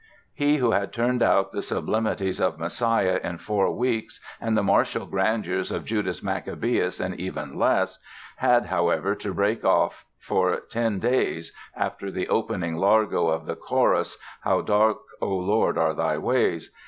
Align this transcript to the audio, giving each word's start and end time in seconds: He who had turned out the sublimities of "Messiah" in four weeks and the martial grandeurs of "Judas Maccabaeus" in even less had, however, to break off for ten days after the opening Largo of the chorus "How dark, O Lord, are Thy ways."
He 0.33 0.57
who 0.57 0.71
had 0.71 0.91
turned 0.91 1.21
out 1.21 1.51
the 1.51 1.61
sublimities 1.61 2.41
of 2.41 2.57
"Messiah" 2.57 3.19
in 3.23 3.37
four 3.37 3.69
weeks 3.71 4.19
and 4.41 4.57
the 4.57 4.63
martial 4.63 5.05
grandeurs 5.05 5.71
of 5.71 5.85
"Judas 5.85 6.23
Maccabaeus" 6.23 6.99
in 6.99 7.13
even 7.19 7.55
less 7.55 7.99
had, 8.37 8.65
however, 8.65 9.13
to 9.17 9.31
break 9.31 9.63
off 9.63 10.05
for 10.17 10.59
ten 10.59 10.97
days 10.97 11.51
after 11.75 12.09
the 12.09 12.27
opening 12.29 12.77
Largo 12.77 13.27
of 13.27 13.45
the 13.45 13.55
chorus 13.55 14.17
"How 14.43 14.61
dark, 14.61 14.97
O 15.21 15.27
Lord, 15.29 15.77
are 15.77 15.93
Thy 15.93 16.17
ways." 16.17 16.71